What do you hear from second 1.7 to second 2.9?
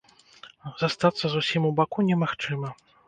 баку немагчыма.